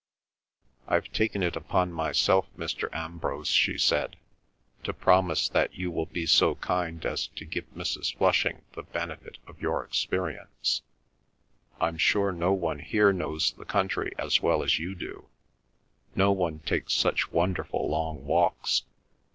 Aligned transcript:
"I've 0.87 1.11
taken 1.11 1.43
it 1.43 1.55
upon 1.55 1.93
myself, 1.93 2.47
Mr. 2.57 2.89
Ambrose," 2.91 3.49
she 3.49 3.77
said, 3.77 4.15
"to 4.83 4.95
promise 4.95 5.47
that 5.49 5.75
you 5.75 5.91
will 5.91 6.07
be 6.07 6.25
so 6.25 6.55
kind 6.55 7.05
as 7.05 7.27
to 7.27 7.45
give 7.45 7.71
Mrs. 7.75 8.17
Flushing 8.17 8.63
the 8.73 8.81
benefit 8.81 9.37
of 9.45 9.61
your 9.61 9.83
experience. 9.83 10.81
I'm 11.79 11.99
sure 11.99 12.31
no 12.31 12.51
one 12.51 12.79
here 12.79 13.13
knows 13.13 13.51
the 13.51 13.63
country 13.63 14.11
as 14.17 14.41
well 14.41 14.63
as 14.63 14.79
you 14.79 14.95
do. 14.95 15.27
No 16.15 16.31
one 16.31 16.61
takes 16.61 16.95
such 16.95 17.31
wonderful 17.31 17.87
long 17.87 18.25
walks. 18.25 18.85